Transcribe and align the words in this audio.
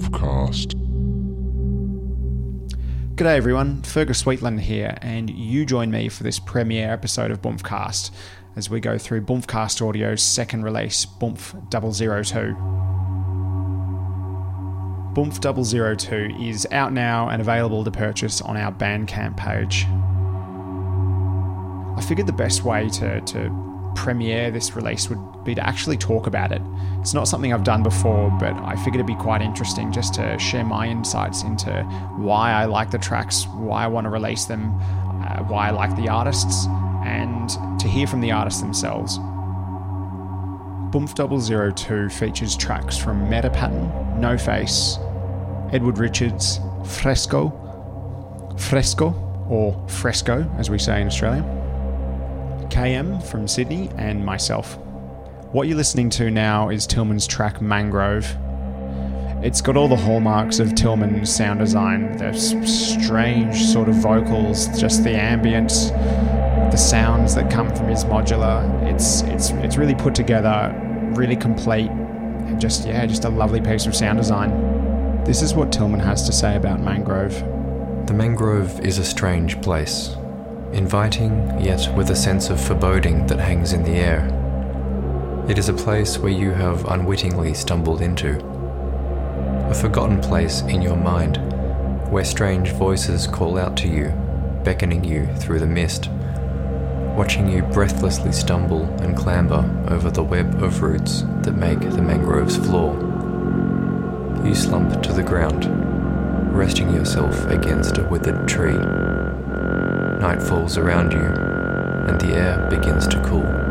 Bumfcast. 0.00 0.74
G'day 3.16 3.36
everyone, 3.36 3.82
Fergus 3.82 4.22
Sweetland 4.22 4.60
here, 4.60 4.96
and 5.02 5.28
you 5.28 5.66
join 5.66 5.90
me 5.90 6.08
for 6.08 6.22
this 6.22 6.38
premiere 6.38 6.90
episode 6.90 7.30
of 7.30 7.42
Bumfcast 7.42 8.10
as 8.56 8.70
we 8.70 8.80
go 8.80 8.96
through 8.96 9.20
Bumfcast 9.20 9.82
Audio's 9.82 10.22
second 10.22 10.62
release, 10.62 11.04
Bumf 11.04 11.52
002. 11.70 12.56
Bumf 15.14 15.98
002 15.98 16.42
is 16.42 16.66
out 16.72 16.94
now 16.94 17.28
and 17.28 17.42
available 17.42 17.84
to 17.84 17.90
purchase 17.90 18.40
on 18.40 18.56
our 18.56 18.72
Bandcamp 18.72 19.36
page. 19.36 19.84
I 21.98 22.06
figured 22.08 22.26
the 22.26 22.32
best 22.32 22.64
way 22.64 22.88
to, 22.88 23.20
to 23.20 23.50
premiere 24.00 24.50
this 24.50 24.74
release 24.74 25.10
would 25.10 25.44
be 25.44 25.54
to 25.54 25.66
actually 25.66 25.98
talk 25.98 26.26
about 26.26 26.52
it. 26.52 26.62
It's 27.00 27.12
not 27.12 27.28
something 27.28 27.52
I've 27.52 27.64
done 27.64 27.82
before, 27.82 28.30
but 28.40 28.54
I 28.54 28.74
figured 28.76 28.94
it'd 28.94 29.06
be 29.06 29.14
quite 29.14 29.42
interesting 29.42 29.92
just 29.92 30.14
to 30.14 30.38
share 30.38 30.64
my 30.64 30.86
insights 30.86 31.42
into 31.42 31.70
why 32.16 32.52
I 32.52 32.64
like 32.64 32.90
the 32.90 32.98
tracks, 32.98 33.46
why 33.48 33.84
I 33.84 33.88
want 33.88 34.06
to 34.06 34.08
release 34.08 34.46
them, 34.46 34.72
uh, 34.80 35.44
why 35.44 35.68
I 35.68 35.70
like 35.70 35.94
the 35.96 36.08
artists, 36.08 36.66
and 37.04 37.50
to 37.78 37.88
hear 37.88 38.06
from 38.06 38.22
the 38.22 38.32
artists 38.32 38.62
themselves. 38.62 39.18
Bumf 40.88 41.14
002 41.76 42.08
features 42.08 42.56
tracks 42.56 42.96
from 42.96 43.28
Meta 43.28 43.50
Pattern, 43.50 43.92
No 44.18 44.38
Face, 44.38 44.98
Edward 45.72 45.98
Richards, 45.98 46.58
Fresco, 46.86 47.50
Fresco, 48.56 49.08
or 49.50 49.86
Fresco 49.88 50.50
as 50.56 50.70
we 50.70 50.78
say 50.78 51.02
in 51.02 51.06
Australia, 51.06 51.59
KM 52.70 53.22
from 53.24 53.46
Sydney, 53.46 53.90
and 53.96 54.24
myself. 54.24 54.78
What 55.52 55.66
you're 55.66 55.76
listening 55.76 56.10
to 56.10 56.30
now 56.30 56.68
is 56.68 56.86
Tillman's 56.86 57.26
track 57.26 57.60
Mangrove. 57.60 58.36
It's 59.42 59.60
got 59.60 59.76
all 59.76 59.88
the 59.88 59.96
hallmarks 59.96 60.60
of 60.60 60.74
Tillman's 60.74 61.34
sound 61.34 61.58
design. 61.58 62.16
There's 62.16 62.50
strange 62.70 63.56
sort 63.64 63.88
of 63.88 63.96
vocals, 63.96 64.68
just 64.78 65.02
the 65.02 65.10
ambience, 65.10 65.90
the 66.70 66.76
sounds 66.76 67.34
that 67.34 67.50
come 67.50 67.74
from 67.74 67.88
his 67.88 68.04
modular. 68.04 68.62
It's 68.82 69.22
it's 69.22 69.50
it's 69.50 69.76
really 69.76 69.94
put 69.94 70.14
together, 70.14 70.72
really 71.14 71.36
complete, 71.36 71.90
and 71.90 72.60
just 72.60 72.86
yeah, 72.86 73.04
just 73.06 73.24
a 73.24 73.30
lovely 73.30 73.60
piece 73.60 73.86
of 73.86 73.96
sound 73.96 74.18
design. 74.18 75.24
This 75.24 75.42
is 75.42 75.54
what 75.54 75.72
Tillman 75.72 76.00
has 76.00 76.24
to 76.26 76.32
say 76.32 76.56
about 76.56 76.80
Mangrove. 76.80 77.34
The 78.06 78.14
mangrove 78.14 78.80
is 78.80 78.98
a 78.98 79.04
strange 79.04 79.60
place, 79.62 80.16
inviting 80.72 81.60
yet 81.60 81.92
with 81.96 82.10
a 82.10 82.16
sense 82.16 82.48
of 82.50 82.60
foreboding 82.60 83.26
that 83.26 83.38
hangs 83.38 83.72
in 83.72 83.82
the 83.82 83.90
air. 83.90 84.28
It 85.48 85.58
is 85.58 85.68
a 85.68 85.74
place 85.74 86.18
where 86.18 86.32
you 86.32 86.52
have 86.52 86.84
unwittingly 86.86 87.54
stumbled 87.54 88.02
into. 88.02 88.38
A 89.68 89.74
forgotten 89.74 90.20
place 90.20 90.60
in 90.62 90.80
your 90.80 90.96
mind, 90.96 91.38
where 92.10 92.24
strange 92.24 92.70
voices 92.72 93.26
call 93.26 93.58
out 93.58 93.76
to 93.78 93.88
you, 93.88 94.08
beckoning 94.64 95.02
you 95.02 95.26
through 95.36 95.58
the 95.58 95.66
mist, 95.66 96.08
watching 97.16 97.50
you 97.50 97.62
breathlessly 97.62 98.32
stumble 98.32 98.84
and 99.02 99.16
clamber 99.16 99.64
over 99.88 100.10
the 100.10 100.22
web 100.22 100.62
of 100.62 100.82
roots 100.82 101.22
that 101.42 101.56
make 101.56 101.80
the 101.80 102.02
mangrove's 102.02 102.56
floor. 102.56 102.94
You 104.44 104.54
slump 104.54 105.02
to 105.02 105.12
the 105.12 105.22
ground, 105.22 105.66
resting 106.56 106.94
yourself 106.94 107.44
against 107.46 107.98
a 107.98 108.04
withered 108.04 108.48
tree. 108.48 109.09
Night 110.20 110.42
falls 110.42 110.76
around 110.76 111.14
you, 111.14 111.20
and 111.20 112.20
the 112.20 112.34
air 112.34 112.68
begins 112.68 113.06
to 113.08 113.18
cool. 113.22 113.70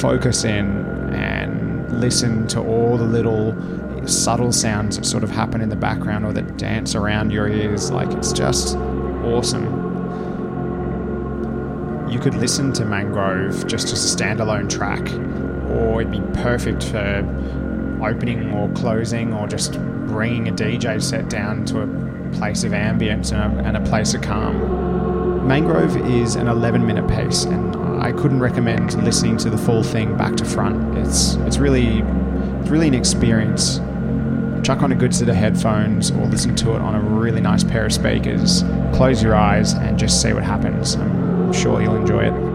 focus 0.00 0.44
in 0.44 1.14
and 1.14 2.00
listen 2.00 2.46
to 2.46 2.60
all 2.60 2.98
the 2.98 3.04
little 3.04 3.54
subtle 4.06 4.52
sounds 4.52 4.96
that 4.96 5.04
sort 5.06 5.24
of 5.24 5.30
happen 5.30 5.62
in 5.62 5.70
the 5.70 5.76
background 5.76 6.26
or 6.26 6.32
that 6.32 6.58
dance 6.58 6.94
around 6.94 7.30
your 7.30 7.48
ears. 7.48 7.90
Like 7.90 8.10
it's 8.12 8.32
just 8.32 8.76
awesome. 8.76 9.83
You 12.08 12.18
could 12.20 12.34
listen 12.34 12.72
to 12.74 12.84
Mangrove 12.84 13.66
just 13.66 13.92
as 13.92 14.14
a 14.14 14.16
standalone 14.16 14.70
track, 14.70 15.02
or 15.70 16.00
it'd 16.00 16.12
be 16.12 16.20
perfect 16.42 16.84
for 16.84 17.24
opening 18.02 18.52
or 18.52 18.68
closing, 18.70 19.32
or 19.32 19.46
just 19.48 19.80
bringing 20.06 20.48
a 20.48 20.52
DJ 20.52 21.02
set 21.02 21.28
down 21.28 21.64
to 21.66 21.80
a 21.80 21.86
place 22.36 22.64
of 22.64 22.72
ambience 22.72 23.32
and 23.32 23.58
a, 23.58 23.64
and 23.64 23.76
a 23.76 23.80
place 23.80 24.14
of 24.14 24.22
calm. 24.22 25.46
Mangrove 25.46 25.96
is 26.10 26.36
an 26.36 26.48
11 26.48 26.86
minute 26.86 27.06
pace, 27.08 27.44
and 27.44 27.76
I 28.02 28.12
couldn't 28.12 28.40
recommend 28.40 29.02
listening 29.02 29.36
to 29.38 29.50
the 29.50 29.58
full 29.58 29.82
thing 29.82 30.16
back 30.16 30.36
to 30.36 30.44
front. 30.44 30.98
It's 30.98 31.34
it's 31.46 31.58
really 31.58 32.00
it's 32.60 32.70
really 32.70 32.88
an 32.88 32.94
experience. 32.94 33.80
Chuck 34.62 34.82
on 34.82 34.92
a 34.92 34.94
good 34.94 35.14
set 35.14 35.28
of 35.28 35.36
headphones 35.36 36.10
or 36.10 36.26
listen 36.26 36.56
to 36.56 36.74
it 36.74 36.80
on 36.80 36.94
a 36.94 37.00
really 37.00 37.42
nice 37.42 37.62
pair 37.62 37.84
of 37.84 37.92
speakers. 37.92 38.62
Close 38.94 39.22
your 39.22 39.34
eyes 39.34 39.74
and 39.74 39.98
just 39.98 40.22
see 40.22 40.32
what 40.32 40.42
happens. 40.42 40.96
I'm 41.44 41.52
sure 41.52 41.82
you'll 41.82 41.96
enjoy 41.96 42.24
it. 42.24 42.54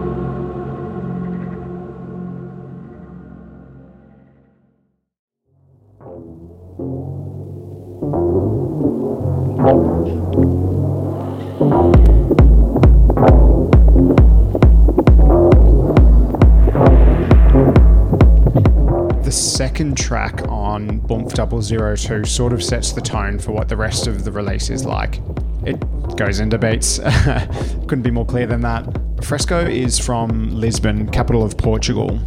the 19.22 19.36
second 19.36 19.96
track 19.96 20.42
on 20.48 21.00
Bumf 21.02 21.36
002 21.36 22.24
sort 22.24 22.52
of 22.52 22.64
sets 22.64 22.90
the 22.90 23.00
tone 23.00 23.38
for 23.38 23.52
what 23.52 23.68
the 23.68 23.76
rest 23.76 24.08
of 24.08 24.24
the 24.24 24.32
release 24.32 24.70
is 24.70 24.84
like. 24.84 25.20
It 25.64 25.80
goes 26.16 26.40
into 26.40 26.58
beats. 26.58 26.98
Couldn't 27.86 28.02
be 28.02 28.10
more 28.10 28.26
clear 28.26 28.46
than 28.46 28.60
that. 28.62 28.86
Fresco 29.22 29.60
is 29.60 29.98
from 29.98 30.54
Lisbon, 30.54 31.08
capital 31.10 31.42
of 31.42 31.56
Portugal. 31.56 32.18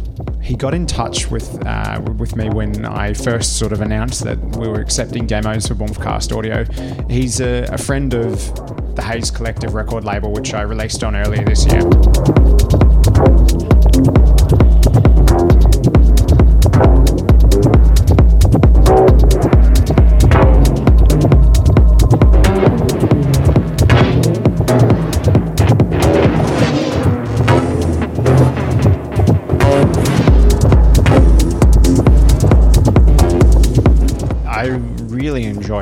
He 0.42 0.56
got 0.56 0.74
in 0.74 0.86
touch 0.86 1.30
with 1.30 1.64
uh, 1.66 2.00
with 2.18 2.36
me 2.36 2.48
when 2.50 2.84
I 2.84 3.14
first 3.14 3.58
sort 3.58 3.72
of 3.72 3.80
announced 3.80 4.24
that 4.24 4.38
we 4.56 4.68
were 4.68 4.80
accepting 4.80 5.26
demos 5.26 5.68
for 5.68 5.74
Bumfcast 5.74 6.36
Audio. 6.36 6.64
He's 7.08 7.40
a, 7.40 7.64
a 7.72 7.78
friend 7.78 8.14
of 8.14 8.54
the 8.94 9.02
Hayes 9.02 9.30
Collective 9.30 9.74
record 9.74 10.04
label, 10.04 10.32
which 10.32 10.54
I 10.54 10.62
released 10.62 11.02
on 11.02 11.16
earlier 11.16 11.44
this 11.44 11.66
year. 11.66 11.80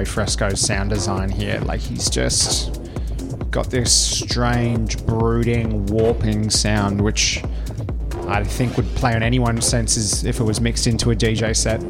Enjoy 0.03 0.11
Fresco's 0.11 0.61
sound 0.61 0.91
design 0.91 1.29
here. 1.29 1.61
Like 1.61 1.81
he's 1.81 2.11
just 2.11 2.81
got 3.51 3.71
this 3.71 3.93
strange, 3.93 5.05
brooding, 5.07 5.87
warping 5.87 6.51
sound, 6.51 7.01
which 7.01 7.43
I 8.27 8.43
think 8.45 8.77
would 8.77 8.87
play 8.95 9.15
on 9.15 9.23
anyone's 9.23 9.67
senses 9.67 10.25
if 10.25 10.41
it 10.41 10.45
was 10.45 10.61
mixed 10.61 10.87
into 10.87 11.11
a 11.11 11.15
DJ 11.15 11.55
set. 11.55 11.81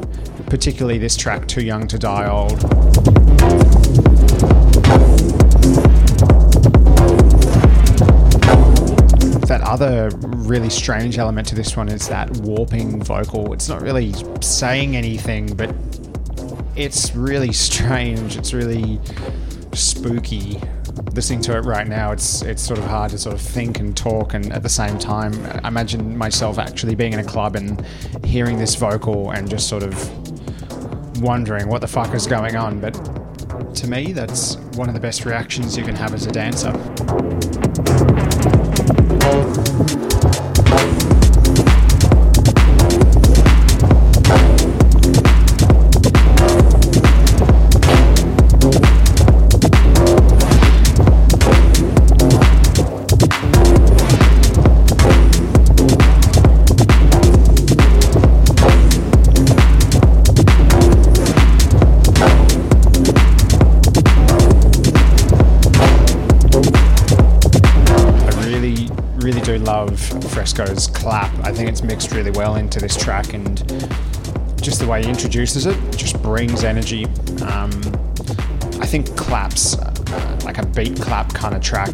Particularly 0.47 0.97
this 0.99 1.15
track, 1.15 1.47
"Too 1.47 1.63
Young 1.63 1.87
to 1.87 1.97
Die 1.97 2.29
Old." 2.29 2.59
That 9.47 9.61
other 9.61 10.09
really 10.23 10.69
strange 10.69 11.17
element 11.17 11.47
to 11.47 11.55
this 11.55 11.75
one 11.77 11.89
is 11.89 12.07
that 12.09 12.29
warping 12.37 13.03
vocal. 13.03 13.53
It's 13.53 13.69
not 13.69 13.81
really 13.81 14.13
saying 14.41 14.95
anything, 14.95 15.53
but 15.55 15.73
it's 16.75 17.15
really 17.15 17.53
strange. 17.53 18.37
It's 18.37 18.53
really 18.53 18.99
spooky. 19.73 20.59
Listening 21.13 21.41
to 21.41 21.57
it 21.57 21.61
right 21.61 21.87
now, 21.87 22.11
it's 22.11 22.41
it's 22.41 22.61
sort 22.61 22.79
of 22.79 22.85
hard 22.85 23.11
to 23.11 23.17
sort 23.17 23.35
of 23.35 23.41
think 23.41 23.79
and 23.79 23.95
talk, 23.95 24.33
and 24.33 24.51
at 24.53 24.63
the 24.63 24.69
same 24.69 24.97
time, 24.97 25.33
I 25.63 25.67
imagine 25.67 26.17
myself 26.17 26.57
actually 26.57 26.95
being 26.95 27.13
in 27.13 27.19
a 27.19 27.23
club 27.23 27.55
and 27.55 27.83
hearing 28.23 28.57
this 28.57 28.75
vocal 28.75 29.31
and 29.31 29.49
just 29.49 29.67
sort 29.67 29.83
of 29.83 31.21
wondering 31.21 31.67
what 31.67 31.81
the 31.81 31.87
fuck 31.87 32.13
is 32.13 32.27
going 32.27 32.55
on. 32.55 32.79
But 32.79 32.93
to 33.75 33.87
me, 33.87 34.11
that's 34.11 34.55
one 34.75 34.87
of 34.87 34.95
the 34.95 35.01
best 35.01 35.25
reactions 35.25 35.77
you 35.77 35.83
can 35.83 35.95
have 35.95 36.13
as 36.13 36.25
a 36.25 36.31
dancer. 36.31 36.71
Love 69.59 69.99
Fresco's 70.31 70.87
clap. 70.87 71.33
I 71.45 71.51
think 71.51 71.69
it's 71.69 71.83
mixed 71.83 72.11
really 72.11 72.31
well 72.31 72.55
into 72.55 72.79
this 72.79 72.95
track, 72.95 73.33
and 73.33 73.57
just 74.61 74.79
the 74.79 74.87
way 74.87 75.03
he 75.03 75.09
introduces 75.09 75.65
it 75.65 75.77
just 75.97 76.21
brings 76.21 76.63
energy. 76.63 77.05
Um, 77.41 77.71
I 78.79 78.85
think 78.85 79.15
claps, 79.15 79.77
uh, 79.77 80.39
like 80.43 80.57
a 80.57 80.65
beat 80.65 80.99
clap 80.99 81.33
kind 81.33 81.55
of 81.55 81.61
track, 81.61 81.91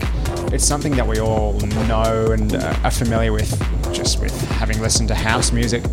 it's 0.54 0.66
something 0.66 0.96
that 0.96 1.08
we 1.08 1.20
all 1.20 1.54
know 1.88 2.32
and 2.32 2.56
uh, 2.56 2.76
are 2.84 2.92
familiar 2.92 3.32
with 3.32 3.50
just 3.94 4.20
with 4.20 4.40
having 4.52 4.80
listened 4.82 5.08
to 5.10 5.16
house 5.16 5.52
music. 5.52 5.84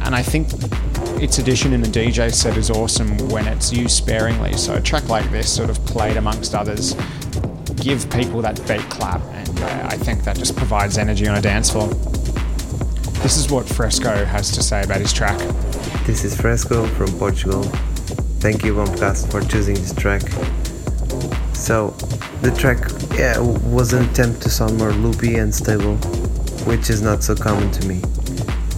And 0.00 0.14
I 0.14 0.22
think 0.22 0.48
its 1.22 1.38
addition 1.38 1.72
in 1.72 1.80
the 1.80 1.88
DJ 1.88 2.32
set 2.32 2.56
is 2.56 2.70
awesome 2.70 3.16
when 3.28 3.46
it's 3.46 3.72
used 3.72 3.96
sparingly. 3.96 4.54
So 4.54 4.74
a 4.74 4.80
track 4.80 5.08
like 5.08 5.30
this, 5.30 5.52
sort 5.52 5.70
of 5.70 5.84
played 5.86 6.16
amongst 6.16 6.54
others, 6.54 6.94
give 7.76 8.10
people 8.10 8.42
that 8.42 8.56
beat 8.66 8.80
clap, 8.90 9.20
I 9.62 9.96
think 9.96 10.24
that 10.24 10.36
just 10.36 10.56
provides 10.56 10.98
energy 10.98 11.26
on 11.28 11.36
a 11.36 11.42
dance 11.42 11.70
floor. 11.70 11.88
This 13.22 13.36
is 13.36 13.50
what 13.50 13.68
Fresco 13.68 14.24
has 14.24 14.50
to 14.52 14.62
say 14.62 14.82
about 14.82 15.00
his 15.00 15.12
track. 15.12 15.38
This 16.06 16.24
is 16.24 16.38
Fresco 16.40 16.86
from 16.86 17.12
Portugal. 17.18 17.62
Thank 18.40 18.64
you, 18.64 18.74
Bombcast, 18.74 19.30
for 19.30 19.40
choosing 19.40 19.76
this 19.76 19.94
track. 19.94 20.22
So, 21.54 21.90
the 22.42 22.50
track, 22.50 22.78
yeah, 23.16 23.38
was 23.38 23.92
an 23.92 24.08
attempt 24.08 24.42
to 24.42 24.50
sound 24.50 24.78
more 24.78 24.92
loopy 24.92 25.36
and 25.36 25.54
stable, 25.54 25.96
which 26.66 26.90
is 26.90 27.00
not 27.00 27.22
so 27.22 27.36
common 27.36 27.70
to 27.70 27.86
me. 27.86 28.00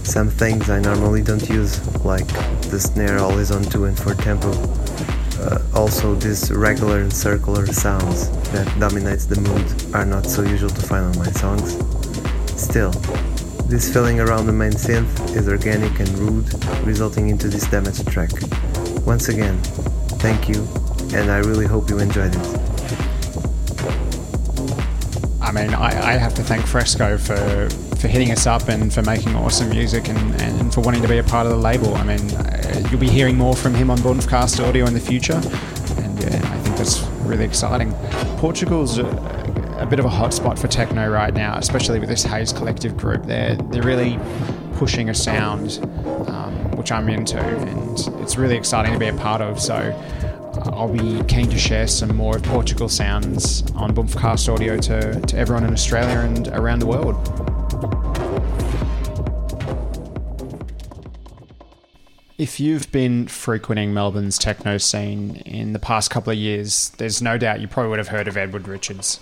Some 0.03 0.29
things 0.29 0.69
I 0.69 0.79
normally 0.79 1.23
don't 1.23 1.49
use, 1.49 1.79
like 2.05 2.27
the 2.69 2.79
snare 2.79 3.17
always 3.17 3.49
on 3.49 3.63
2 3.63 3.85
and 3.85 3.97
4 3.97 4.13
tempo. 4.13 4.84
Uh, 5.45 5.61
also, 5.75 6.15
these 6.15 6.51
regular 6.51 7.01
and 7.01 7.13
circular 7.13 7.67
sounds 7.67 8.29
that 8.49 8.67
dominates 8.79 9.25
the 9.25 9.39
mood 9.41 9.95
are 9.95 10.05
not 10.05 10.25
so 10.25 10.41
usual 10.41 10.69
to 10.71 10.81
find 10.81 11.05
on 11.05 11.15
my 11.19 11.29
songs. 11.31 11.77
Still, 12.59 12.89
this 13.67 13.93
feeling 13.93 14.19
around 14.19 14.47
the 14.47 14.53
main 14.53 14.71
synth 14.71 15.35
is 15.35 15.47
organic 15.47 15.99
and 15.99 16.09
rude, 16.17 16.51
resulting 16.83 17.29
into 17.29 17.47
this 17.47 17.69
damaged 17.69 18.07
track. 18.07 18.31
Once 19.05 19.29
again, 19.29 19.55
thank 20.17 20.49
you, 20.49 20.67
and 21.13 21.29
I 21.29 21.37
really 21.37 21.67
hope 21.67 21.91
you 21.91 21.99
enjoyed 21.99 22.33
it. 22.35 22.59
I 25.41 25.51
mean, 25.51 25.75
I, 25.75 26.13
I 26.13 26.17
have 26.17 26.33
to 26.35 26.43
thank 26.43 26.65
Fresco 26.65 27.19
for 27.19 27.69
for 27.99 28.07
hitting 28.07 28.31
us 28.31 28.45
up 28.45 28.67
and 28.67 28.93
for 28.93 29.01
making 29.03 29.35
awesome 29.35 29.69
music 29.69 30.09
and, 30.09 30.41
and 30.41 30.73
for 30.73 30.81
wanting 30.81 31.01
to 31.01 31.07
be 31.07 31.19
a 31.19 31.23
part 31.23 31.45
of 31.45 31.51
the 31.53 31.57
label. 31.57 31.95
I 31.95 32.03
mean, 32.03 32.29
you'll 32.89 32.99
be 32.99 33.09
hearing 33.09 33.37
more 33.37 33.55
from 33.55 33.73
him 33.73 33.89
on 33.89 33.97
Bumfcast 33.99 34.65
Audio 34.65 34.85
in 34.85 34.93
the 34.93 34.99
future, 34.99 35.33
and 35.33 36.19
yeah, 36.19 36.39
I 36.51 36.57
think 36.59 36.77
that's 36.77 37.01
really 37.23 37.45
exciting. 37.45 37.93
Portugal's 38.37 38.97
a, 38.97 39.05
a 39.79 39.85
bit 39.85 39.99
of 39.99 40.05
a 40.05 40.09
hotspot 40.09 40.59
for 40.59 40.67
techno 40.67 41.09
right 41.09 41.33
now, 41.33 41.57
especially 41.57 41.99
with 41.99 42.09
this 42.09 42.23
Haze 42.23 42.53
Collective 42.53 42.97
group. 42.97 43.25
They're 43.25 43.55
they're 43.55 43.83
really 43.83 44.19
pushing 44.73 45.09
a 45.09 45.13
sound 45.13 45.79
um, 46.27 46.53
which 46.77 46.91
I'm 46.91 47.09
into, 47.09 47.39
and 47.39 47.99
it's 48.21 48.37
really 48.37 48.57
exciting 48.57 48.93
to 48.93 48.99
be 48.99 49.07
a 49.07 49.13
part 49.13 49.41
of. 49.41 49.59
So. 49.59 49.93
I'll 50.67 50.91
be 50.91 51.21
keen 51.25 51.49
to 51.49 51.59
share 51.59 51.85
some 51.85 52.15
more 52.15 52.37
of 52.37 52.43
Portugal 52.43 52.89
sounds 52.89 53.61
on 53.73 53.93
Bumfcast 53.93 54.51
Audio 54.51 54.77
to, 54.77 55.19
to 55.19 55.37
everyone 55.37 55.65
in 55.65 55.73
Australia 55.73 56.19
and 56.19 56.47
around 56.47 56.79
the 56.79 56.85
world. 56.87 57.44
If 62.37 62.59
you've 62.59 62.91
been 62.91 63.27
frequenting 63.27 63.93
Melbourne's 63.93 64.37
techno 64.37 64.77
scene 64.77 65.37
in 65.45 65.71
the 65.71 65.79
past 65.79 66.11
couple 66.11 66.33
of 66.33 66.37
years, 66.37 66.89
there's 66.97 67.21
no 67.21 67.37
doubt 67.37 67.61
you 67.61 67.69
probably 67.69 67.91
would 67.91 67.99
have 67.99 68.09
heard 68.09 68.27
of 68.27 68.35
Edward 68.35 68.67
Richards. 68.67 69.21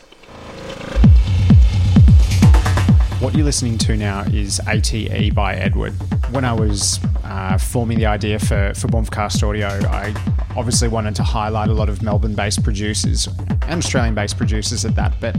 What 3.20 3.36
you're 3.36 3.46
listening 3.46 3.78
to 3.78 3.96
now 3.96 4.22
is 4.22 4.60
ATE 4.68 5.36
by 5.36 5.54
Edward. 5.54 5.92
When 6.32 6.44
I 6.44 6.54
was 6.54 7.00
uh, 7.24 7.60
forming 7.60 8.00
the 8.00 8.08
idea 8.08 8.40
for, 8.40 8.74
for 8.76 8.88
Bumfcast 8.88 9.48
Audio, 9.48 9.68
I 9.68 10.16
obviously 10.58 10.88
wanted 10.88 11.16
to 11.18 11.24
highlight 11.24 11.70
a 11.70 11.74
lot 11.74 11.90
of 11.90 12.02
Melbourne 12.02 12.34
based 12.34 12.64
producers 12.64 13.28
and 13.68 13.74
Australian 13.74 14.16
based 14.16 14.40
producers 14.40 14.86
at 14.86 14.96
that. 14.96 15.14
But 15.22 15.38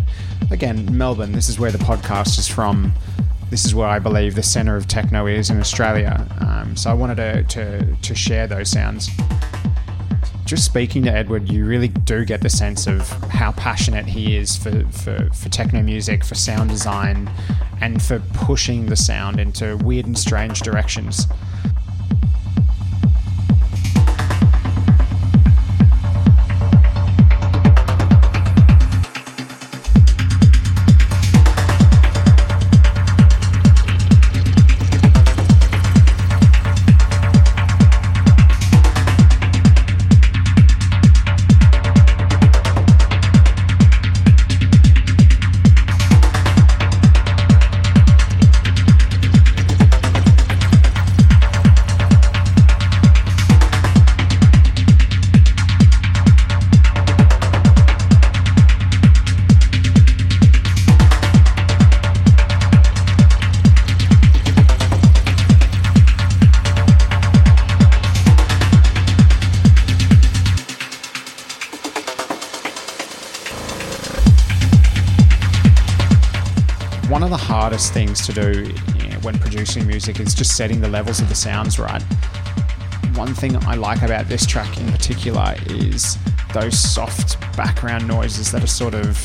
again, 0.52 0.96
Melbourne, 0.96 1.32
this 1.32 1.48
is 1.48 1.58
where 1.58 1.72
the 1.72 1.78
podcast 1.78 2.38
is 2.38 2.46
from 2.46 2.92
this 3.54 3.64
is 3.64 3.72
where 3.72 3.86
I 3.86 4.00
believe 4.00 4.34
the 4.34 4.42
center 4.42 4.74
of 4.74 4.88
techno 4.88 5.28
is 5.28 5.48
in 5.48 5.60
Australia. 5.60 6.26
Um, 6.40 6.76
so 6.76 6.90
I 6.90 6.92
wanted 6.92 7.18
to, 7.18 7.44
to, 7.44 7.94
to 7.94 8.12
share 8.12 8.48
those 8.48 8.68
sounds. 8.68 9.08
Just 10.44 10.64
speaking 10.64 11.04
to 11.04 11.12
Edward, 11.12 11.48
you 11.48 11.64
really 11.64 11.86
do 11.86 12.24
get 12.24 12.40
the 12.40 12.50
sense 12.50 12.88
of 12.88 13.08
how 13.30 13.52
passionate 13.52 14.06
he 14.06 14.36
is 14.36 14.56
for, 14.56 14.84
for, 14.90 15.30
for 15.32 15.48
techno 15.50 15.84
music, 15.84 16.24
for 16.24 16.34
sound 16.34 16.68
design, 16.68 17.30
and 17.80 18.02
for 18.02 18.18
pushing 18.32 18.86
the 18.86 18.96
sound 18.96 19.38
into 19.38 19.76
weird 19.84 20.06
and 20.06 20.18
strange 20.18 20.58
directions. 20.58 21.28
Hardest 77.74 77.92
things 77.92 78.24
to 78.24 78.32
do 78.32 78.72
when 79.22 79.36
producing 79.40 79.84
music 79.84 80.20
is 80.20 80.32
just 80.32 80.56
setting 80.56 80.80
the 80.80 80.86
levels 80.86 81.18
of 81.18 81.28
the 81.28 81.34
sounds 81.34 81.76
right. 81.76 82.02
One 83.16 83.34
thing 83.34 83.56
I 83.66 83.74
like 83.74 84.02
about 84.02 84.28
this 84.28 84.46
track 84.46 84.78
in 84.78 84.92
particular 84.92 85.56
is 85.66 86.16
those 86.52 86.78
soft 86.78 87.40
background 87.56 88.06
noises 88.06 88.52
that 88.52 88.62
are 88.62 88.68
sort 88.68 88.94
of 88.94 89.18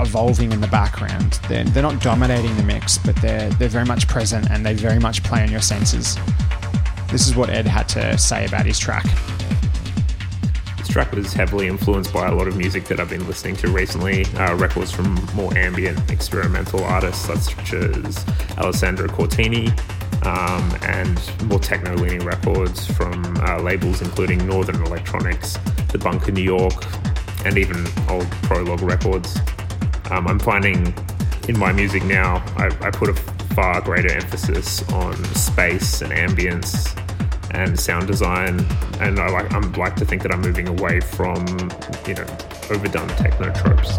evolving 0.00 0.52
in 0.52 0.62
the 0.62 0.68
background. 0.68 1.38
They're, 1.50 1.64
they're 1.64 1.82
not 1.82 2.00
dominating 2.00 2.56
the 2.56 2.62
mix, 2.62 2.96
but 2.96 3.14
they're, 3.16 3.50
they're 3.50 3.68
very 3.68 3.84
much 3.84 4.08
present 4.08 4.50
and 4.50 4.64
they 4.64 4.72
very 4.72 4.98
much 4.98 5.22
play 5.22 5.42
on 5.42 5.50
your 5.50 5.60
senses. 5.60 6.16
This 7.10 7.28
is 7.28 7.36
what 7.36 7.50
Ed 7.50 7.66
had 7.66 7.90
to 7.90 8.16
say 8.16 8.46
about 8.46 8.64
his 8.64 8.78
track 8.78 9.04
track 10.90 11.12
was 11.12 11.32
heavily 11.32 11.68
influenced 11.68 12.12
by 12.12 12.26
a 12.26 12.34
lot 12.34 12.48
of 12.48 12.56
music 12.56 12.84
that 12.86 12.98
I've 12.98 13.08
been 13.08 13.26
listening 13.26 13.54
to 13.56 13.68
recently. 13.68 14.24
Uh, 14.34 14.56
records 14.56 14.90
from 14.90 15.14
more 15.34 15.56
ambient 15.56 16.10
experimental 16.10 16.82
artists 16.82 17.24
such 17.24 17.72
as 17.72 18.24
Alessandro 18.58 19.06
Cortini, 19.06 19.68
um, 20.26 20.76
and 20.82 21.48
more 21.48 21.60
techno 21.60 21.94
leaning 21.94 22.24
records 22.24 22.86
from 22.86 23.36
uh, 23.38 23.60
labels 23.60 24.02
including 24.02 24.44
Northern 24.46 24.82
Electronics, 24.84 25.56
The 25.92 25.98
Bunker 25.98 26.32
New 26.32 26.42
York, 26.42 26.84
and 27.44 27.56
even 27.56 27.86
old 28.08 28.30
Prologue 28.42 28.82
Records. 28.82 29.38
Um, 30.10 30.26
I'm 30.26 30.40
finding 30.40 30.92
in 31.48 31.58
my 31.58 31.72
music 31.72 32.04
now, 32.04 32.44
I, 32.56 32.66
I 32.80 32.90
put 32.90 33.08
a 33.08 33.14
far 33.54 33.80
greater 33.80 34.12
emphasis 34.12 34.82
on 34.92 35.14
space 35.34 36.02
and 36.02 36.12
ambience 36.12 36.96
and 37.52 37.78
sound 37.78 38.06
design. 38.06 38.64
And 39.00 39.18
I 39.18 39.28
like 39.28 39.52
I'm 39.52 39.72
like 39.72 39.96
to 39.96 40.04
think 40.04 40.22
that 40.22 40.32
I'm 40.32 40.40
moving 40.40 40.68
away 40.68 41.00
from 41.00 41.46
you 42.06 42.14
know 42.14 42.26
overdone 42.70 43.08
techno 43.08 43.52
tropes. 43.52 43.98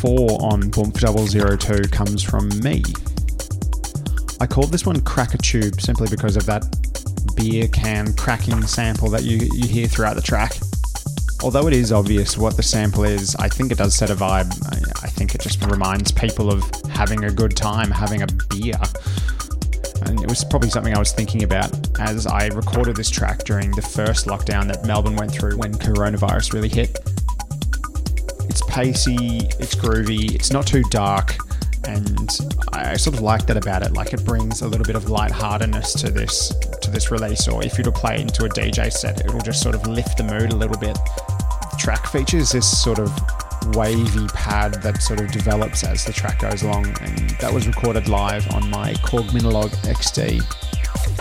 Four 0.00 0.42
on 0.42 0.62
Bumf 0.70 1.60
002 1.60 1.88
comes 1.90 2.22
from 2.22 2.48
me. 2.60 2.82
I 4.40 4.46
called 4.46 4.72
this 4.72 4.86
one 4.86 4.98
Crack 5.02 5.34
a 5.34 5.38
Tube 5.38 5.78
simply 5.78 6.08
because 6.08 6.38
of 6.38 6.46
that 6.46 6.64
beer 7.36 7.68
can 7.68 8.14
cracking 8.14 8.62
sample 8.62 9.10
that 9.10 9.24
you, 9.24 9.46
you 9.52 9.68
hear 9.68 9.86
throughout 9.86 10.16
the 10.16 10.22
track. 10.22 10.56
Although 11.42 11.66
it 11.66 11.74
is 11.74 11.92
obvious 11.92 12.38
what 12.38 12.56
the 12.56 12.62
sample 12.62 13.04
is, 13.04 13.36
I 13.36 13.48
think 13.48 13.72
it 13.72 13.76
does 13.78 13.94
set 13.94 14.08
a 14.08 14.14
vibe. 14.14 14.50
I, 14.72 15.06
I 15.06 15.10
think 15.10 15.34
it 15.34 15.42
just 15.42 15.62
reminds 15.66 16.12
people 16.12 16.50
of 16.50 16.64
having 16.90 17.24
a 17.24 17.30
good 17.30 17.54
time, 17.54 17.90
having 17.90 18.22
a 18.22 18.26
beer. 18.48 18.80
And 20.06 20.22
it 20.22 20.30
was 20.30 20.44
probably 20.44 20.70
something 20.70 20.96
I 20.96 20.98
was 20.98 21.12
thinking 21.12 21.42
about 21.42 21.70
as 22.00 22.26
I 22.26 22.46
recorded 22.48 22.96
this 22.96 23.10
track 23.10 23.44
during 23.44 23.70
the 23.72 23.82
first 23.82 24.26
lockdown 24.26 24.66
that 24.68 24.86
Melbourne 24.86 25.16
went 25.16 25.30
through 25.30 25.58
when 25.58 25.74
coronavirus 25.74 26.54
really 26.54 26.70
hit. 26.70 26.99
It's 28.82 29.04
pacey, 29.04 29.48
it's 29.58 29.74
groovy, 29.74 30.34
it's 30.34 30.50
not 30.50 30.66
too 30.66 30.82
dark, 30.90 31.36
and 31.84 32.30
I 32.72 32.96
sort 32.96 33.16
of 33.16 33.20
like 33.20 33.44
that 33.46 33.58
about 33.58 33.82
it. 33.82 33.92
Like 33.92 34.14
it 34.14 34.24
brings 34.24 34.62
a 34.62 34.68
little 34.68 34.86
bit 34.86 34.96
of 34.96 35.10
lightheartedness 35.10 35.92
to 36.00 36.10
this 36.10 36.54
to 36.80 36.90
this 36.90 37.10
release, 37.10 37.46
or 37.46 37.62
if 37.62 37.76
you 37.76 37.84
were 37.84 37.92
to 37.92 37.92
play 37.92 38.14
it 38.14 38.20
into 38.22 38.46
a 38.46 38.48
DJ 38.48 38.90
set, 38.90 39.20
it'll 39.20 39.40
just 39.40 39.62
sort 39.62 39.74
of 39.74 39.86
lift 39.86 40.16
the 40.16 40.24
mood 40.24 40.54
a 40.54 40.56
little 40.56 40.78
bit. 40.78 40.94
The 40.94 41.76
track 41.78 42.06
features 42.06 42.52
this 42.52 42.82
sort 42.82 42.98
of 42.98 43.12
wavy 43.76 44.26
pad 44.28 44.74
that 44.82 45.02
sort 45.02 45.20
of 45.20 45.30
develops 45.30 45.84
as 45.84 46.06
the 46.06 46.12
track 46.14 46.38
goes 46.38 46.62
along, 46.62 46.86
and 47.02 47.30
that 47.40 47.52
was 47.52 47.66
recorded 47.66 48.08
live 48.08 48.50
on 48.54 48.70
my 48.70 48.94
Korg 48.94 49.28
Minilogue 49.32 49.76
XD. 49.84 50.40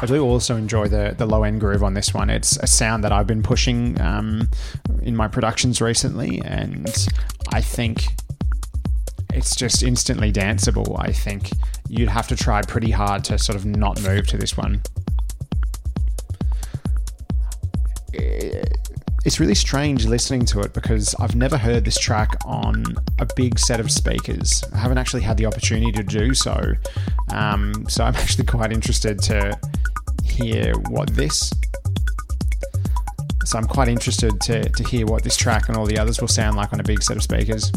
I 0.02 0.06
do 0.06 0.24
also 0.24 0.56
enjoy 0.56 0.88
the 0.88 1.14
the 1.18 1.26
low 1.26 1.44
end 1.44 1.60
groove 1.60 1.84
on 1.84 1.94
this 1.94 2.14
one. 2.14 2.30
It's 2.30 2.58
a 2.58 2.68
sound 2.68 3.04
that 3.04 3.12
I've 3.12 3.28
been 3.28 3.44
pushing 3.44 4.00
um, 4.00 4.50
in 5.02 5.16
my 5.16 5.28
productions 5.28 5.82
recently, 5.82 6.42
and 6.46 6.88
I 7.50 7.62
think 7.62 8.08
it's 9.34 9.56
just 9.56 9.84
instantly 9.84 10.32
danceable. 10.32 11.00
I 11.00 11.12
think 11.12 11.50
you'd 11.90 12.10
have 12.10 12.28
to 12.30 12.36
try 12.36 12.62
pretty 12.62 12.92
hard 12.92 13.24
to 13.26 13.38
sort 13.38 13.56
of 13.56 13.66
not 13.66 14.02
move 14.02 14.28
to 14.28 14.38
this 14.38 14.56
one. 14.56 14.82
It's 19.26 19.40
really 19.40 19.56
strange 19.56 20.06
listening 20.06 20.46
to 20.46 20.62
it 20.62 20.74
because 20.74 21.14
I've 21.16 21.36
never 21.36 21.58
heard 21.58 21.84
this 21.84 21.98
track 21.98 22.38
on 22.46 22.86
a 23.20 23.28
big 23.36 23.60
set 23.60 23.80
of 23.80 23.92
speakers. 23.92 24.64
I 24.74 24.78
haven't 24.78 24.98
actually 24.98 25.24
had 25.24 25.36
the 25.38 25.46
opportunity 25.46 25.92
to 25.92 26.04
do 26.04 26.34
so. 26.34 26.74
Um, 27.34 27.86
so 27.90 28.06
I'm 28.06 28.16
actually 28.24 28.46
quite 28.46 28.72
interested 28.72 29.20
to 29.24 29.60
hear 30.24 30.74
what 30.90 31.10
this. 31.10 31.52
So 33.44 33.58
I'm 33.58 33.66
quite 33.66 33.90
interested 33.90 34.40
to, 34.42 34.70
to 34.70 34.84
hear 34.84 35.06
what 35.06 35.24
this 35.24 35.36
track 35.36 35.68
and 35.68 35.78
all 35.78 35.86
the 35.86 35.98
others 35.98 36.22
will 36.22 36.28
sound 36.28 36.56
like 36.56 36.72
on 36.72 36.80
a 36.80 36.84
big 36.84 37.04
set 37.04 37.18
of 37.18 37.24
speakers. 37.24 37.72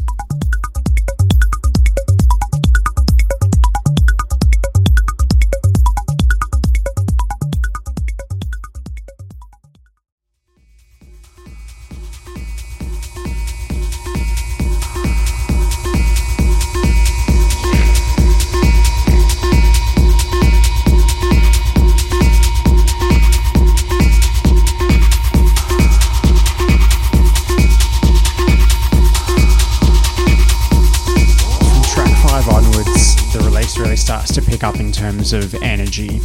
Energy. 35.92 36.20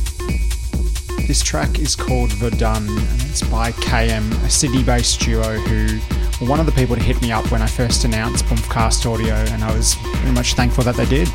This 1.28 1.42
track 1.44 1.80
is 1.80 1.94
called 1.94 2.32
Verdun, 2.34 2.88
and 2.88 3.22
it's 3.24 3.42
by 3.42 3.74
KM, 3.74 4.32
a 4.46 4.50
Sydney 4.50 4.82
based 4.82 5.20
duo 5.20 5.44
who 5.44 6.00
were 6.40 6.50
one 6.50 6.62
of 6.62 6.66
the 6.66 6.72
people 6.72 6.96
to 6.96 7.04
hit 7.04 7.22
me 7.22 7.34
up 7.34 7.52
when 7.52 7.62
I 7.62 7.68
first 7.68 8.06
announced 8.06 8.46
Bumfcast 8.46 9.12
Audio, 9.12 9.34
and 9.34 9.64
I 9.66 9.76
was 9.76 9.96
very 9.96 10.32
much 10.32 10.54
thankful 10.54 10.86
that 10.86 10.96
they 10.96 11.06
did. 11.06 11.28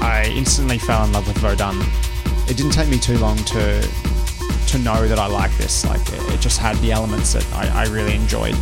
I 0.00 0.32
instantly 0.34 0.78
fell 0.78 1.04
in 1.04 1.12
love 1.12 1.26
with 1.28 1.36
Verdun. 1.38 1.78
It 2.48 2.56
didn't 2.56 2.72
take 2.72 2.88
me 2.88 2.98
too 2.98 3.18
long 3.18 3.36
to 3.36 3.82
to 4.68 4.78
know 4.78 5.06
that 5.06 5.18
I 5.18 5.26
like 5.26 5.54
this. 5.58 5.84
Like 5.84 6.00
it 6.32 6.40
just 6.40 6.58
had 6.58 6.76
the 6.76 6.92
elements 6.92 7.34
that 7.34 7.46
I, 7.52 7.82
I 7.82 7.86
really 7.88 8.14
enjoyed. 8.14 8.56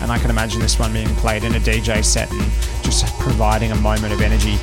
And 0.00 0.10
I 0.10 0.18
can 0.18 0.30
imagine 0.30 0.60
this 0.60 0.76
one 0.76 0.92
being 0.92 1.14
played 1.16 1.44
in 1.44 1.54
a 1.54 1.60
DJ 1.60 2.04
set 2.04 2.28
and 2.32 2.40
just 2.82 3.06
providing 3.20 3.70
a 3.70 3.76
moment 3.76 4.12
of 4.12 4.20
energy. 4.20 4.58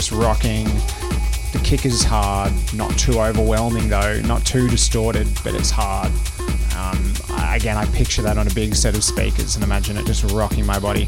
Just 0.00 0.12
rocking. 0.12 0.64
The 1.52 1.60
kick 1.62 1.84
is 1.84 2.02
hard, 2.02 2.54
not 2.74 2.90
too 2.98 3.20
overwhelming 3.20 3.90
though, 3.90 4.18
not 4.22 4.46
too 4.46 4.66
distorted, 4.66 5.28
but 5.44 5.54
it's 5.54 5.68
hard. 5.68 6.10
Um, 6.74 7.12
again, 7.54 7.76
I 7.76 7.84
picture 7.92 8.22
that 8.22 8.38
on 8.38 8.46
a 8.46 8.54
big 8.54 8.74
set 8.74 8.96
of 8.96 9.04
speakers 9.04 9.56
and 9.56 9.62
imagine 9.62 9.98
it 9.98 10.06
just 10.06 10.24
rocking 10.32 10.64
my 10.64 10.78
body. 10.78 11.04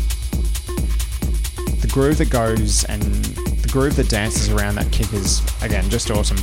The 1.80 1.88
groove 1.90 2.18
that 2.18 2.28
goes 2.28 2.84
and 2.84 3.00
the 3.00 3.68
groove 3.72 3.96
that 3.96 4.10
dances 4.10 4.50
around 4.50 4.74
that 4.74 4.92
kick 4.92 5.10
is, 5.14 5.40
again, 5.62 5.88
just 5.88 6.10
awesome. 6.10 6.36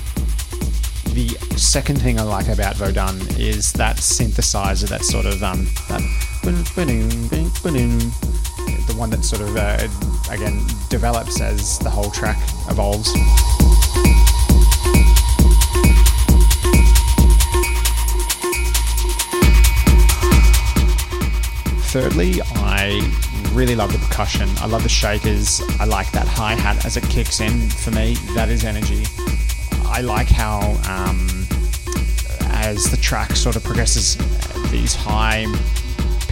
The 1.14 1.38
second 1.56 2.02
thing 2.02 2.20
I 2.20 2.24
like 2.24 2.48
about 2.48 2.78
Verdun 2.78 3.22
is 3.38 3.72
that 3.74 3.98
synthesizer, 3.98 4.90
that 4.90 5.04
sort 5.04 5.28
of 5.28 5.44
um, 5.44 5.68
that 5.90 6.02
the 8.88 8.96
one 8.98 9.12
that 9.12 9.24
sort 9.24 9.44
of 9.44 9.56
uh, 9.56 9.88
again 10.32 10.66
develops 10.90 11.42
as 11.42 11.80
the 11.80 11.90
whole 11.90 12.12
track 12.12 12.38
evolves. 12.70 13.12
Thirdly, 21.92 22.40
I 22.56 23.02
really 23.54 23.76
love 23.76 23.92
the 23.92 23.98
percussion. 23.98 24.48
I 24.60 24.68
love 24.68 24.84
the 24.84 24.90
shakers. 24.90 25.62
I 25.80 25.86
like 25.86 26.12
that 26.12 26.28
hi 26.28 26.54
hat 26.54 26.86
as 26.86 26.98
it 26.98 27.04
kicks 27.06 27.40
in. 27.40 27.70
For 27.70 27.92
me, 27.92 28.14
that 28.36 28.50
is 28.50 28.64
energy. 28.64 29.06
I 29.86 30.02
like 30.02 30.28
how, 30.28 30.60
um, 30.88 31.48
as 32.52 32.90
the 32.92 32.98
track 32.98 33.36
sort 33.36 33.56
of 33.56 33.64
progresses, 33.64 34.18
these 34.70 34.94
high 34.94 35.46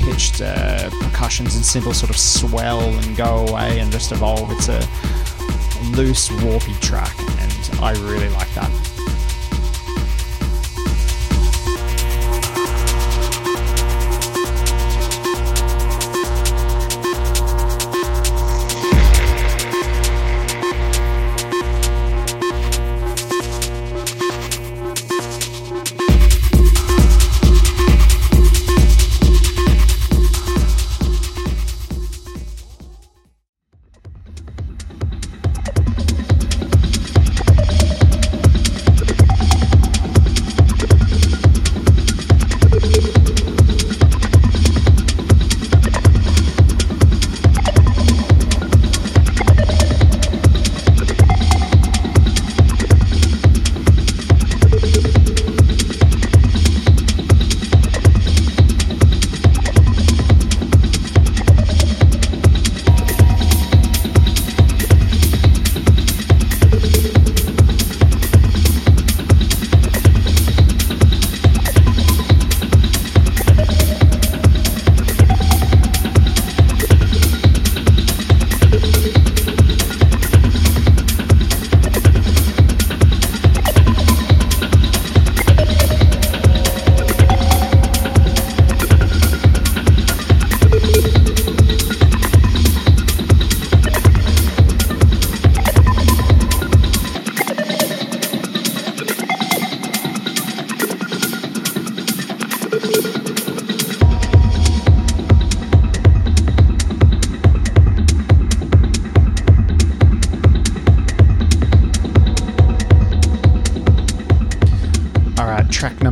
pitched 0.08 0.42
uh, 0.42 0.90
percussions 1.02 1.58
and 1.58 1.66
cymbals 1.66 1.98
sort 1.98 2.10
of 2.10 2.18
swell 2.18 2.80
and 2.80 3.18
go 3.18 3.46
away 3.46 3.80
and 3.80 3.92
just 3.92 4.14
evolve. 4.14 4.50
It's 4.52 4.70
a 4.70 4.80
loose, 5.98 6.30
warpy 6.30 6.80
track, 6.80 7.14
and 7.20 7.80
I 7.82 7.92
really 7.92 8.30
like 8.30 8.50
that. 8.54 8.87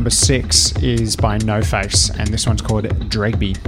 number 0.06 0.14
six 0.14 0.70
is 0.82 1.16
by 1.16 1.36
No 1.38 1.60
Face, 1.60 2.10
and 2.10 2.28
this 2.28 2.46
one's 2.46 2.62
called 2.62 2.84
Dregby. 3.10 3.58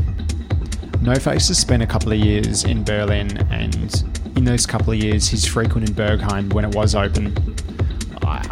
No 1.02 1.16
Face 1.16 1.48
has 1.48 1.58
spent 1.58 1.82
a 1.82 1.86
couple 1.86 2.12
of 2.12 2.18
years 2.20 2.62
in 2.62 2.84
Berlin, 2.84 3.36
and 3.50 4.04
in 4.36 4.44
those 4.44 4.64
couple 4.64 4.92
of 4.92 5.02
years, 5.02 5.26
he's 5.26 5.44
frequented 5.44 5.96
Berghain 5.96 6.52
when 6.52 6.64
it 6.64 6.76
was 6.76 6.94
open. 6.94 7.47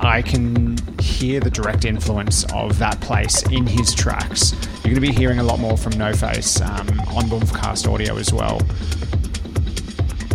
I, 0.06 0.22
can 0.22 0.76
hear 1.00 1.40
the 1.40 1.50
direct 1.50 1.84
influence 1.84 2.44
of 2.52 2.78
that 2.78 3.00
place 3.00 3.42
in 3.50 3.66
his 3.66 3.94
tracks. 3.94 4.52
You're 4.76 4.94
going 4.94 4.94
to 4.94 5.00
be 5.00 5.12
hearing 5.12 5.38
a 5.38 5.42
lot 5.42 5.58
more 5.58 5.76
from 5.76 5.92
No 5.92 6.12
Face 6.12 6.60
um, 6.60 6.88
on 7.10 7.24
Bumfcast 7.24 7.92
audio 7.92 8.16
as 8.16 8.32
well. 8.32 8.60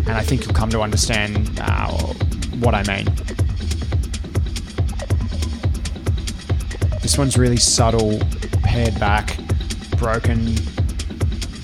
And 0.07 0.12
I 0.12 0.23
think 0.23 0.45
you'll 0.45 0.53
come 0.53 0.69
to 0.71 0.81
understand 0.81 1.60
uh, 1.62 1.91
what 2.60 2.75
I 2.75 2.84
mean. 2.84 3.05
This 7.01 7.17
one's 7.17 7.38
really 7.38 7.57
subtle, 7.57 8.19
pared 8.63 8.99
back, 8.99 9.38
broken. 9.97 10.55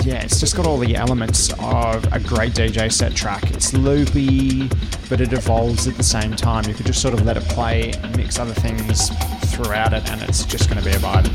Yeah, 0.08 0.24
it's 0.24 0.40
just 0.40 0.56
got 0.56 0.66
all 0.66 0.78
the 0.78 0.96
elements 0.96 1.52
of 1.60 2.06
a 2.14 2.20
great 2.22 2.54
DJ 2.54 2.90
set 2.90 3.14
track. 3.14 3.52
It's 3.52 3.74
loopy, 3.74 4.70
but 5.10 5.20
it 5.20 5.34
evolves 5.34 5.86
at 5.86 5.96
the 5.96 6.04
same 6.04 6.34
time. 6.34 6.64
You 6.64 6.74
could 6.74 6.86
just 6.86 7.02
sort 7.02 7.14
of 7.14 7.26
let 7.26 7.36
it 7.36 7.44
play, 7.50 7.92
mix 8.16 8.40
other 8.40 8.54
things 8.54 9.10
throughout 9.52 9.92
it, 9.92 10.10
and 10.10 10.22
it's 10.22 10.46
just 10.46 10.70
going 10.70 10.82
to 10.82 10.86
be 10.90 10.96
a 10.96 11.00
vibe. 11.00 11.28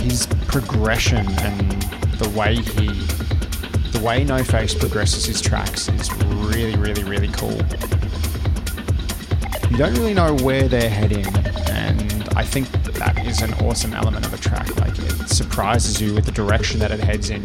His 0.00 0.26
progression 0.48 1.28
and 1.40 1.82
the 2.18 2.30
way 2.30 2.54
he 2.54 2.86
the 3.90 4.00
way 4.02 4.24
No 4.24 4.42
Face 4.42 4.74
progresses 4.74 5.26
his 5.26 5.42
tracks 5.42 5.90
is 5.90 6.10
really, 6.14 6.76
really, 6.76 7.04
really 7.04 7.28
cool. 7.28 7.60
You 9.74 9.78
don't 9.78 9.94
really 9.94 10.14
know 10.14 10.36
where 10.36 10.68
they're 10.68 10.88
heading, 10.88 11.26
and 11.68 12.28
I 12.36 12.44
think 12.44 12.70
that 12.94 13.26
is 13.26 13.42
an 13.42 13.52
awesome 13.54 13.92
element 13.92 14.24
of 14.24 14.32
a 14.32 14.36
track. 14.36 14.76
Like 14.76 14.96
it 14.96 15.28
surprises 15.28 16.00
you 16.00 16.14
with 16.14 16.26
the 16.26 16.30
direction 16.30 16.78
that 16.78 16.92
it 16.92 17.00
heads 17.00 17.30
in. 17.30 17.44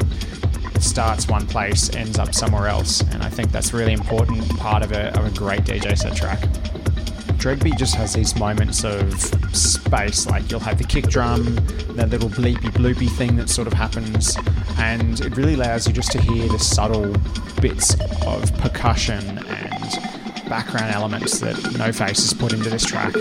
It 0.75 0.83
starts 0.83 1.27
one 1.27 1.47
place, 1.47 1.89
ends 1.95 2.19
up 2.19 2.35
somewhere 2.35 2.67
else, 2.67 3.01
and 3.01 3.23
I 3.23 3.29
think 3.29 3.51
that's 3.51 3.73
a 3.73 3.77
really 3.77 3.93
important 3.93 4.47
part 4.59 4.83
of 4.83 4.91
a, 4.91 5.07
of 5.17 5.25
a 5.25 5.35
great 5.35 5.61
DJ 5.61 5.97
set 5.97 6.15
track. 6.15 6.39
Dregby 7.39 7.75
just 7.75 7.95
has 7.95 8.13
these 8.13 8.35
moments 8.35 8.83
of 8.83 9.11
space, 9.55 10.27
like 10.27 10.51
you'll 10.51 10.59
have 10.59 10.77
the 10.77 10.83
kick 10.83 11.07
drum, 11.07 11.55
that 11.95 12.11
little 12.11 12.29
bleepy 12.29 12.69
bloopy 12.69 13.09
thing 13.09 13.37
that 13.37 13.49
sort 13.49 13.65
of 13.65 13.73
happens, 13.73 14.37
and 14.77 15.19
it 15.21 15.35
really 15.35 15.55
allows 15.55 15.87
you 15.87 15.93
just 15.93 16.11
to 16.11 16.21
hear 16.21 16.47
the 16.47 16.59
subtle 16.59 17.11
bits 17.59 17.95
of 18.27 18.55
percussion 18.59 19.43
background 20.49 20.91
elements 20.91 21.39
that 21.39 21.55
No 21.77 21.91
Face 21.91 22.17
has 22.17 22.33
put 22.33 22.53
into 22.53 22.71
this 22.71 22.83
track. 22.83 23.13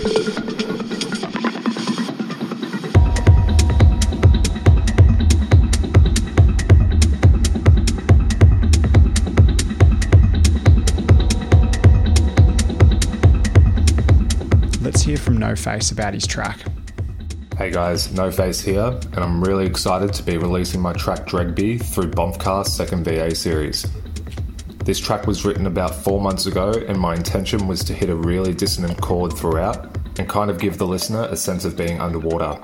Let's 14.81 15.03
hear 15.03 15.17
from 15.17 15.37
No 15.37 15.55
Face 15.55 15.91
about 15.91 16.15
his 16.15 16.25
track. 16.25 16.57
Hey 17.59 17.69
guys, 17.69 18.11
No 18.11 18.31
Face 18.31 18.59
here, 18.59 18.85
and 18.85 19.19
I'm 19.19 19.43
really 19.43 19.67
excited 19.67 20.13
to 20.13 20.23
be 20.23 20.37
releasing 20.37 20.81
my 20.81 20.93
track 20.93 21.27
Dregby 21.27 21.79
through 21.79 22.09
Bombcast's 22.09 22.73
second 22.73 23.03
VA 23.03 23.35
series. 23.35 23.85
This 24.89 24.99
track 24.99 25.27
was 25.27 25.45
written 25.45 25.67
about 25.67 25.93
four 25.93 26.19
months 26.19 26.47
ago, 26.47 26.71
and 26.87 26.99
my 26.99 27.13
intention 27.13 27.67
was 27.67 27.83
to 27.83 27.93
hit 27.93 28.09
a 28.09 28.15
really 28.15 28.55
dissonant 28.55 28.99
chord 28.99 29.31
throughout 29.31 29.95
and 30.17 30.27
kind 30.27 30.49
of 30.49 30.57
give 30.57 30.79
the 30.79 30.87
listener 30.87 31.27
a 31.29 31.35
sense 31.35 31.63
of 31.63 31.77
being 31.77 32.01
underwater. 32.01 32.59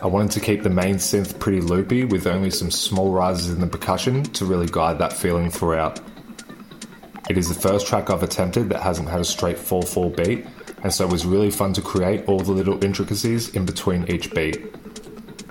I 0.00 0.06
wanted 0.06 0.30
to 0.30 0.38
keep 0.38 0.62
the 0.62 0.70
main 0.70 0.98
synth 0.98 1.36
pretty 1.40 1.60
loopy 1.60 2.04
with 2.04 2.28
only 2.28 2.52
some 2.52 2.70
small 2.70 3.10
rises 3.10 3.52
in 3.52 3.60
the 3.60 3.66
percussion 3.66 4.22
to 4.22 4.44
really 4.44 4.68
guide 4.68 5.00
that 5.00 5.12
feeling 5.12 5.50
throughout. 5.50 5.98
It 7.28 7.36
is 7.36 7.48
the 7.48 7.60
first 7.60 7.88
track 7.88 8.08
I've 8.08 8.22
attempted 8.22 8.68
that 8.68 8.82
hasn't 8.82 9.08
had 9.08 9.18
a 9.18 9.24
straight 9.24 9.58
4 9.58 9.82
4 9.82 10.10
beat, 10.12 10.46
and 10.84 10.94
so 10.94 11.04
it 11.04 11.10
was 11.10 11.26
really 11.26 11.50
fun 11.50 11.72
to 11.72 11.82
create 11.82 12.24
all 12.28 12.38
the 12.38 12.52
little 12.52 12.84
intricacies 12.84 13.48
in 13.56 13.66
between 13.66 14.08
each 14.08 14.32
beat. 14.32 14.72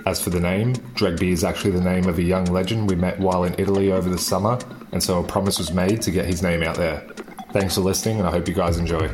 As 0.06 0.22
for 0.22 0.30
the 0.30 0.40
name, 0.40 0.72
Dregby 0.94 1.32
is 1.32 1.44
actually 1.44 1.72
the 1.72 1.82
name 1.82 2.06
of 2.06 2.18
a 2.18 2.22
young 2.22 2.46
legend 2.46 2.88
we 2.88 2.96
met 2.96 3.20
while 3.20 3.44
in 3.44 3.54
Italy 3.58 3.92
over 3.92 4.08
the 4.08 4.16
summer, 4.16 4.58
and 4.96 5.02
so 5.02 5.20
a 5.20 5.22
promise 5.22 5.58
was 5.58 5.72
made 5.72 6.00
to 6.00 6.10
get 6.10 6.24
his 6.24 6.42
name 6.42 6.62
out 6.62 6.74
there. 6.74 7.06
Thanks 7.52 7.74
for 7.74 7.82
listening, 7.82 8.18
and 8.18 8.26
I 8.26 8.30
hope 8.30 8.48
you 8.48 8.54
guys 8.54 8.78
enjoy. 8.78 9.10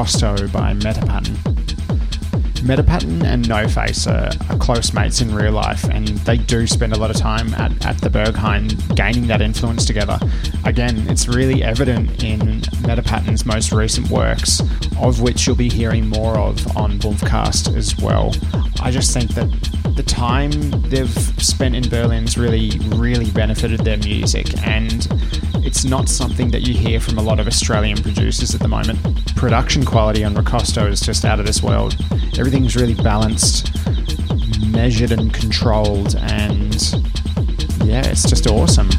Ricosto 0.00 0.50
by 0.50 0.72
Metapattern. 0.72 1.36
Metapattern 2.64 3.22
and 3.22 3.46
No 3.46 3.68
Face 3.68 4.06
are, 4.06 4.30
are 4.48 4.56
close 4.56 4.94
mates 4.94 5.20
in 5.20 5.34
real 5.34 5.52
life, 5.52 5.84
and 5.84 6.08
they 6.08 6.38
do 6.38 6.66
spend 6.66 6.94
a 6.94 6.98
lot 6.98 7.10
of 7.10 7.16
time 7.16 7.52
at, 7.52 7.84
at 7.84 8.00
the 8.00 8.08
Berghain 8.08 8.96
gaining 8.96 9.26
that 9.26 9.42
influence 9.42 9.84
together. 9.84 10.18
Again, 10.64 11.06
it's 11.10 11.28
really 11.28 11.62
evident 11.62 12.24
in 12.24 12.62
Metapattern's 12.82 13.44
most 13.44 13.72
recent 13.72 14.08
works, 14.08 14.62
of 14.98 15.20
which 15.20 15.46
you'll 15.46 15.54
be 15.54 15.68
hearing 15.68 16.08
more 16.08 16.38
of 16.38 16.76
on 16.78 16.98
Bumfcast 16.98 17.76
as 17.76 17.94
well. 17.98 18.34
I 18.80 18.90
just 18.90 19.12
think 19.12 19.34
that 19.34 19.50
the 19.96 20.02
time 20.02 20.50
they've 20.88 21.10
spent 21.42 21.76
in 21.76 21.86
Berlin's 21.90 22.38
really, 22.38 22.70
really 22.96 23.30
benefited 23.32 23.80
their 23.80 23.98
music, 23.98 24.46
and 24.66 25.06
it's 25.64 25.84
not 25.84 26.08
something 26.08 26.50
that 26.50 26.66
you 26.66 26.74
hear 26.74 27.00
from 27.00 27.18
a 27.18 27.22
lot 27.22 27.40
of 27.40 27.46
Australian 27.46 28.00
producers 28.02 28.54
at 28.54 28.60
the 28.60 28.68
moment. 28.68 28.98
Production 29.36 29.84
quality 29.84 30.24
on 30.24 30.34
Ricosto 30.34 30.88
is 30.88 31.00
just 31.00 31.24
out 31.24 31.40
of 31.40 31.46
this 31.46 31.62
world. 31.62 31.96
Everything's 32.38 32.76
really 32.76 32.94
balanced, 32.94 33.70
measured, 34.66 35.12
and 35.12 35.32
controlled, 35.32 36.16
and 36.16 36.74
yeah, 37.84 38.06
it's 38.06 38.28
just 38.28 38.46
awesome. 38.46 38.90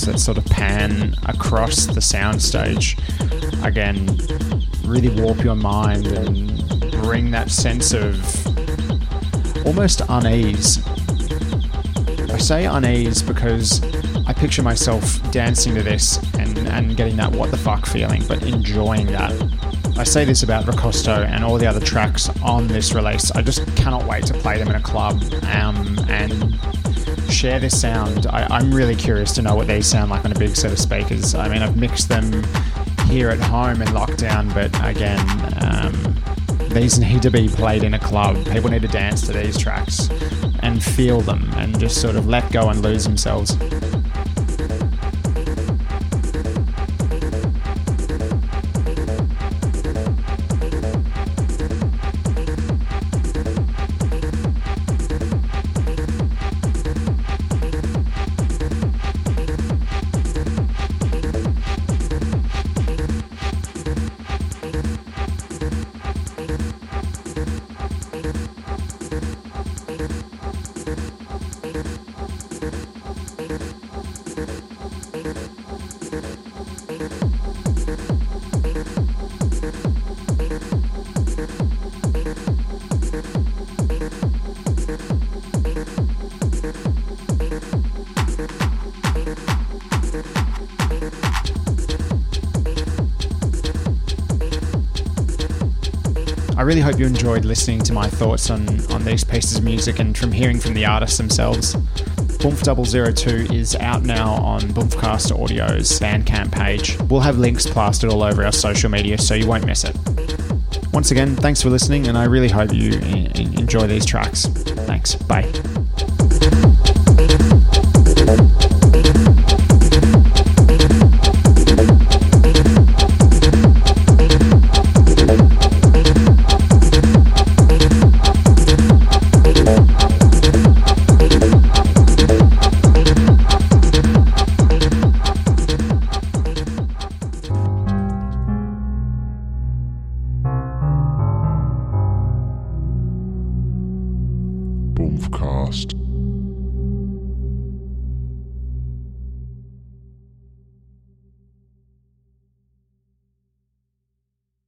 Vocals 0.00 0.06
that 0.06 0.18
sort 0.18 0.38
of 0.38 0.44
pan 0.46 1.14
across 1.26 1.86
the 1.86 2.00
soundstage. 2.00 2.96
Again, 3.64 4.06
really 4.84 5.08
warp 5.20 5.42
your 5.42 5.54
mind 5.54 6.06
and 6.06 6.92
bring 7.02 7.30
that 7.30 7.50
sense 7.50 7.92
of 7.92 8.14
almost 9.66 10.02
unease. 10.08 10.86
I 12.30 12.38
say 12.38 12.66
unease 12.66 13.22
because 13.22 13.82
I 14.26 14.32
picture 14.32 14.62
myself 14.62 15.20
dancing 15.32 15.74
to 15.74 15.82
this 15.82 16.18
and, 16.34 16.56
and 16.68 16.96
getting 16.96 17.16
that 17.16 17.32
what 17.32 17.50
the 17.50 17.58
fuck 17.58 17.86
feeling, 17.86 18.24
but 18.26 18.42
enjoying 18.42 19.06
that. 19.06 19.32
I 19.98 20.04
say 20.04 20.24
this 20.24 20.42
about 20.42 20.64
Rakosto 20.64 21.26
and 21.26 21.44
all 21.44 21.58
the 21.58 21.66
other 21.66 21.80
tracks 21.80 22.30
on 22.42 22.66
this 22.68 22.94
release. 22.94 23.30
I 23.32 23.42
just 23.42 23.66
cannot 23.76 24.04
wait 24.06 24.24
to 24.26 24.34
play 24.34 24.58
them 24.58 24.68
in 24.68 24.76
a 24.76 24.82
club 24.82 25.22
um, 25.44 25.98
and 26.08 26.58
share 27.30 27.60
this 27.60 27.80
sound. 27.80 28.26
I, 28.26 28.58
am 28.58 28.72
really 28.74 28.94
curious 28.96 29.32
to 29.32 29.42
know 29.42 29.54
what 29.54 29.66
these 29.66 29.86
sound 29.86 30.10
like 30.10 30.24
on 30.24 30.32
a 30.32 30.38
big 30.38 30.56
set 30.56 30.72
of 30.72 30.78
speakers. 30.78 31.34
I 31.34 31.48
mean, 31.48 31.62
I've 31.62 31.76
mixed 31.76 32.08
them 32.08 32.44
here 33.06 33.30
at 33.30 33.40
home 33.40 33.82
in 33.82 33.88
lockdown, 33.88 34.52
but 34.54 34.74
again, 34.88 35.20
um, 35.64 36.68
these 36.70 36.98
need 36.98 37.22
to 37.22 37.30
be 37.30 37.48
played 37.48 37.82
in 37.82 37.94
a 37.94 37.98
club. 37.98 38.36
People 38.46 38.70
need 38.70 38.82
to 38.82 38.88
dance 38.88 39.26
to 39.26 39.32
these 39.32 39.58
tracks 39.58 40.08
and 40.60 40.82
feel 40.82 41.20
them 41.20 41.50
and 41.56 41.78
just 41.80 42.00
sort 42.00 42.16
of 42.16 42.26
let 42.26 42.50
go 42.52 42.68
and 42.68 42.82
lose 42.82 43.04
themselves. 43.04 43.56
Really 96.70 96.82
hope 96.82 97.00
you 97.00 97.06
enjoyed 97.06 97.44
listening 97.44 97.80
to 97.80 97.92
my 97.92 98.06
thoughts 98.06 98.48
on, 98.48 98.64
on 98.92 99.04
these 99.04 99.24
pieces 99.24 99.58
of 99.58 99.64
music 99.64 99.98
and 99.98 100.16
from 100.16 100.30
hearing 100.30 100.60
from 100.60 100.72
the 100.72 100.86
artists 100.86 101.18
themselves. 101.18 101.74
Bumf 101.74 102.62
002 103.16 103.52
is 103.52 103.74
out 103.74 104.04
now 104.04 104.34
on 104.34 104.60
Bumfcast 104.60 105.32
Audio's 105.32 105.98
Bandcamp 105.98 106.52
page. 106.52 106.96
We'll 107.10 107.22
have 107.22 107.38
links 107.38 107.66
plastered 107.66 108.12
all 108.12 108.22
over 108.22 108.44
our 108.44 108.52
social 108.52 108.88
media 108.88 109.18
so 109.18 109.34
you 109.34 109.48
won't 109.48 109.66
miss 109.66 109.82
it. 109.82 109.96
Once 110.92 111.10
again, 111.10 111.34
thanks 111.34 111.60
for 111.60 111.70
listening, 111.70 112.06
and 112.06 112.16
I 112.16 112.26
really 112.26 112.48
hope 112.48 112.72
you 112.72 112.92
enjoy 112.92 113.88
these 113.88 114.06
tracks. 114.06 114.46
Thanks. 114.46 115.16
Bye. 115.16 115.50